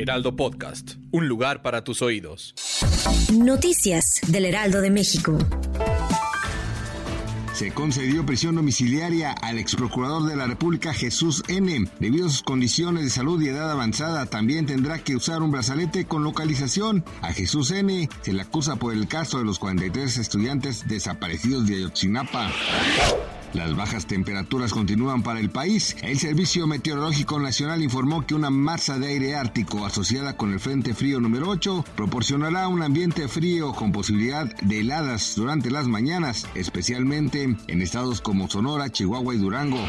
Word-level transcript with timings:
Heraldo 0.00 0.34
Podcast, 0.34 0.92
un 1.10 1.28
lugar 1.28 1.60
para 1.60 1.84
tus 1.84 2.00
oídos. 2.00 2.54
Noticias 3.34 4.22
del 4.28 4.46
Heraldo 4.46 4.80
de 4.80 4.90
México. 4.90 5.36
Se 7.52 7.72
concedió 7.72 8.24
prisión 8.24 8.54
domiciliaria 8.54 9.32
al 9.32 9.58
ex 9.58 9.76
procurador 9.76 10.26
de 10.26 10.36
la 10.36 10.46
República 10.46 10.94
Jesús 10.94 11.42
N. 11.48 11.86
Debido 11.98 12.28
a 12.28 12.30
sus 12.30 12.42
condiciones 12.42 13.04
de 13.04 13.10
salud 13.10 13.42
y 13.42 13.48
edad 13.48 13.70
avanzada, 13.70 14.24
también 14.24 14.64
tendrá 14.64 15.00
que 15.00 15.16
usar 15.16 15.42
un 15.42 15.50
brazalete 15.50 16.06
con 16.06 16.24
localización. 16.24 17.04
A 17.20 17.34
Jesús 17.34 17.70
N. 17.70 18.08
se 18.22 18.32
le 18.32 18.40
acusa 18.40 18.76
por 18.76 18.94
el 18.94 19.06
caso 19.06 19.36
de 19.36 19.44
los 19.44 19.58
43 19.58 20.16
estudiantes 20.16 20.88
desaparecidos 20.88 21.66
de 21.66 21.74
Ayotzinapa. 21.74 22.50
Las 23.52 23.74
bajas 23.74 24.06
temperaturas 24.06 24.72
continúan 24.72 25.22
para 25.22 25.40
el 25.40 25.50
país. 25.50 25.96
El 26.02 26.18
Servicio 26.18 26.66
Meteorológico 26.68 27.40
Nacional 27.40 27.82
informó 27.82 28.24
que 28.24 28.34
una 28.34 28.50
masa 28.50 28.98
de 28.98 29.08
aire 29.08 29.34
ártico 29.34 29.84
asociada 29.84 30.36
con 30.36 30.52
el 30.52 30.60
Frente 30.60 30.94
Frío 30.94 31.20
número 31.20 31.48
8 31.48 31.84
proporcionará 31.96 32.68
un 32.68 32.82
ambiente 32.82 33.26
frío 33.26 33.72
con 33.72 33.90
posibilidad 33.90 34.46
de 34.62 34.80
heladas 34.80 35.34
durante 35.34 35.70
las 35.70 35.88
mañanas, 35.88 36.46
especialmente 36.54 37.56
en 37.66 37.82
estados 37.82 38.20
como 38.20 38.48
Sonora, 38.48 38.90
Chihuahua 38.90 39.34
y 39.34 39.38
Durango. 39.38 39.80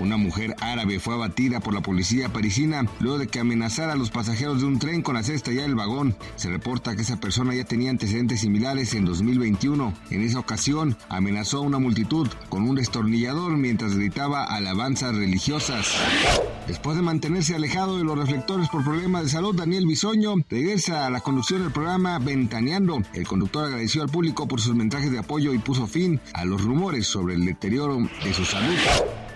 Una 0.00 0.16
mujer 0.16 0.54
árabe 0.60 0.98
fue 0.98 1.14
abatida 1.14 1.60
por 1.60 1.74
la 1.74 1.80
policía 1.80 2.28
parisina 2.28 2.86
luego 3.00 3.18
de 3.18 3.28
que 3.28 3.40
amenazara 3.40 3.92
a 3.92 3.96
los 3.96 4.10
pasajeros 4.10 4.60
de 4.60 4.66
un 4.66 4.78
tren 4.78 5.02
con 5.02 5.16
hacer 5.16 5.36
estallar 5.36 5.66
el 5.66 5.74
vagón. 5.74 6.16
Se 6.36 6.50
reporta 6.50 6.96
que 6.96 7.02
esa 7.02 7.20
persona 7.20 7.54
ya 7.54 7.64
tenía 7.64 7.90
antecedentes 7.90 8.40
similares 8.40 8.94
en 8.94 9.04
2021. 9.04 9.94
En 10.10 10.22
esa 10.22 10.38
ocasión 10.38 10.96
amenazó 11.08 11.58
a 11.58 11.62
una 11.62 11.78
multitud 11.78 12.28
con 12.48 12.68
un 12.68 12.74
destornillador 12.74 13.56
mientras 13.56 13.96
gritaba 13.96 14.44
alabanzas 14.44 15.14
religiosas. 15.14 15.94
Después 16.66 16.96
de 16.96 17.02
mantenerse 17.02 17.54
alejado 17.54 17.98
de 17.98 18.04
los 18.04 18.18
reflectores 18.18 18.68
por 18.70 18.84
problemas 18.84 19.24
de 19.24 19.28
salud, 19.28 19.54
Daniel 19.54 19.86
Bisoño 19.86 20.34
regresa 20.48 21.06
a 21.06 21.10
la 21.10 21.20
conducción 21.20 21.62
del 21.62 21.72
programa 21.72 22.18
Ventaneando. 22.18 23.02
El 23.12 23.26
conductor 23.26 23.66
agradeció 23.66 24.02
al 24.02 24.08
público 24.08 24.48
por 24.48 24.60
sus 24.60 24.74
mensajes 24.74 25.10
de 25.10 25.18
apoyo 25.18 25.52
y 25.52 25.58
puso 25.58 25.86
fin 25.86 26.20
a 26.32 26.44
los 26.44 26.62
rumores 26.62 27.06
sobre 27.06 27.34
el 27.34 27.44
deterioro 27.44 27.98
de 28.22 28.34
su 28.34 28.44
salud. 28.44 28.76